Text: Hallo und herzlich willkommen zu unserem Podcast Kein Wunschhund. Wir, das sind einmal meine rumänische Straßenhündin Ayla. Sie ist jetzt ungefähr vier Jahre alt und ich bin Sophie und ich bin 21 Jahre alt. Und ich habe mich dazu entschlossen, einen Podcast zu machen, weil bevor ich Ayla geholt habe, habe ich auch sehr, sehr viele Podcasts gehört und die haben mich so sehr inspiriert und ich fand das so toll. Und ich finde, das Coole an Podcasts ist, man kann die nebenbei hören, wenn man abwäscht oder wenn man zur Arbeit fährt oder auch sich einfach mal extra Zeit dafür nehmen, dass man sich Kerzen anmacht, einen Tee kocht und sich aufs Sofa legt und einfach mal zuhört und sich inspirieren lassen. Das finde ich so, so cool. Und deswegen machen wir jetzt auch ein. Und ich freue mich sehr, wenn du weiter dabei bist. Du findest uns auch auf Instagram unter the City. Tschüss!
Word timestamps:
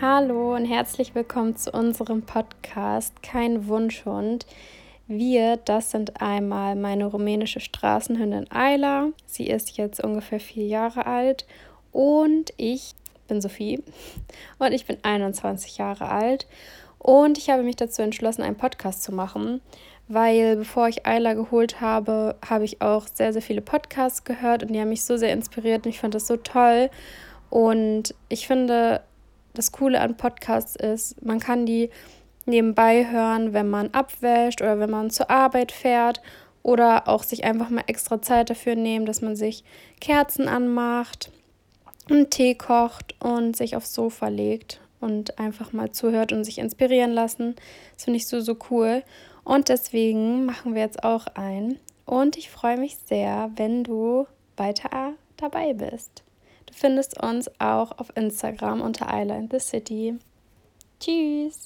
Hallo 0.00 0.54
und 0.54 0.64
herzlich 0.64 1.14
willkommen 1.14 1.56
zu 1.56 1.72
unserem 1.72 2.22
Podcast 2.22 3.22
Kein 3.22 3.66
Wunschhund. 3.66 4.46
Wir, 5.08 5.56
das 5.56 5.90
sind 5.90 6.20
einmal 6.20 6.76
meine 6.76 7.06
rumänische 7.06 7.60
Straßenhündin 7.60 8.50
Ayla. 8.50 9.08
Sie 9.26 9.48
ist 9.48 9.76
jetzt 9.76 10.02
ungefähr 10.04 10.38
vier 10.38 10.66
Jahre 10.66 11.06
alt 11.06 11.46
und 11.92 12.52
ich 12.56 12.94
bin 13.26 13.40
Sophie 13.40 13.82
und 14.58 14.72
ich 14.72 14.86
bin 14.86 14.98
21 15.02 15.78
Jahre 15.78 16.08
alt. 16.08 16.46
Und 16.98 17.38
ich 17.38 17.50
habe 17.50 17.62
mich 17.62 17.76
dazu 17.76 18.02
entschlossen, 18.02 18.42
einen 18.42 18.56
Podcast 18.56 19.02
zu 19.02 19.12
machen, 19.12 19.60
weil 20.08 20.56
bevor 20.56 20.88
ich 20.88 21.06
Ayla 21.06 21.34
geholt 21.34 21.80
habe, 21.80 22.36
habe 22.48 22.64
ich 22.64 22.82
auch 22.82 23.06
sehr, 23.12 23.32
sehr 23.32 23.42
viele 23.42 23.60
Podcasts 23.60 24.24
gehört 24.24 24.62
und 24.62 24.72
die 24.72 24.80
haben 24.80 24.88
mich 24.88 25.04
so 25.04 25.16
sehr 25.16 25.32
inspiriert 25.32 25.84
und 25.84 25.90
ich 25.90 26.00
fand 26.00 26.14
das 26.14 26.26
so 26.26 26.36
toll. 26.36 26.90
Und 27.50 28.14
ich 28.28 28.46
finde, 28.46 29.02
das 29.58 29.72
Coole 29.72 30.00
an 30.00 30.16
Podcasts 30.16 30.76
ist, 30.76 31.20
man 31.24 31.40
kann 31.40 31.66
die 31.66 31.90
nebenbei 32.46 33.10
hören, 33.10 33.52
wenn 33.52 33.68
man 33.68 33.90
abwäscht 33.92 34.62
oder 34.62 34.78
wenn 34.78 34.88
man 34.88 35.10
zur 35.10 35.30
Arbeit 35.30 35.72
fährt 35.72 36.22
oder 36.62 37.08
auch 37.08 37.24
sich 37.24 37.42
einfach 37.42 37.68
mal 37.68 37.82
extra 37.88 38.22
Zeit 38.22 38.50
dafür 38.50 38.76
nehmen, 38.76 39.04
dass 39.04 39.20
man 39.20 39.34
sich 39.34 39.64
Kerzen 40.00 40.46
anmacht, 40.46 41.32
einen 42.08 42.30
Tee 42.30 42.54
kocht 42.54 43.16
und 43.20 43.56
sich 43.56 43.74
aufs 43.74 43.92
Sofa 43.92 44.28
legt 44.28 44.80
und 45.00 45.40
einfach 45.40 45.72
mal 45.72 45.90
zuhört 45.90 46.32
und 46.32 46.44
sich 46.44 46.58
inspirieren 46.58 47.12
lassen. 47.12 47.56
Das 47.94 48.04
finde 48.04 48.18
ich 48.18 48.28
so, 48.28 48.40
so 48.40 48.56
cool. 48.70 49.02
Und 49.42 49.70
deswegen 49.70 50.44
machen 50.44 50.74
wir 50.74 50.82
jetzt 50.82 51.02
auch 51.02 51.26
ein. 51.34 51.80
Und 52.06 52.36
ich 52.36 52.48
freue 52.48 52.78
mich 52.78 52.96
sehr, 53.06 53.50
wenn 53.56 53.82
du 53.82 54.26
weiter 54.56 55.14
dabei 55.36 55.72
bist. 55.74 56.22
Du 56.68 56.74
findest 56.74 57.18
uns 57.22 57.50
auch 57.58 57.98
auf 57.98 58.14
Instagram 58.14 58.82
unter 58.82 59.08
the 59.50 59.58
City. 59.58 60.18
Tschüss! 61.00 61.64